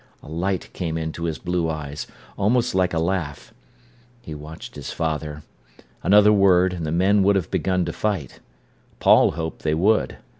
A 0.23 0.27
light 0.27 0.73
came 0.73 0.97
into 0.97 1.25
his 1.25 1.37
blue 1.37 1.69
eyes, 1.69 2.07
almost 2.35 2.73
like 2.73 2.91
a 2.91 2.97
laugh. 2.97 3.53
He 4.23 4.33
watched 4.33 4.73
his 4.73 4.89
father. 4.91 5.43
Another 6.01 6.33
word, 6.33 6.73
and 6.73 6.87
the 6.87 6.91
men 6.91 7.21
would 7.21 7.35
have 7.35 7.51
begun 7.51 7.85
to 7.85 7.93
fight. 7.93 8.39
Paul 8.99 9.33
hoped 9.33 9.61
they 9.61 9.75
would. 9.75 10.17